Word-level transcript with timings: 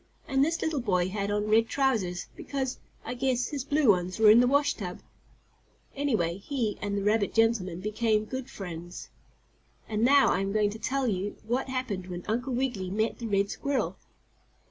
And 0.27 0.43
this 0.43 0.63
little 0.63 0.79
boy 0.79 1.09
had 1.09 1.29
on 1.29 1.45
red 1.47 1.67
trousers, 1.69 2.25
because, 2.35 2.79
I 3.05 3.13
guess, 3.13 3.49
his 3.49 3.63
blue 3.63 3.89
ones 3.89 4.17
were 4.17 4.31
in 4.31 4.39
the 4.39 4.47
washtub. 4.47 5.01
Anyhow, 5.95 6.39
he 6.41 6.79
and 6.81 6.97
the 6.97 7.03
rabbit 7.03 7.35
gentleman 7.35 7.81
became 7.81 8.25
good 8.25 8.49
friends. 8.49 9.09
And 9.87 10.03
now 10.03 10.31
I 10.31 10.39
am 10.39 10.53
going 10.53 10.71
to 10.71 10.79
tell 10.79 11.05
you 11.05 11.35
what 11.45 11.69
happened 11.69 12.07
when 12.07 12.25
Uncle 12.27 12.51
Wiggily 12.55 12.89
met 12.89 13.19
the 13.19 13.27
red 13.27 13.51
squirrel. 13.51 13.95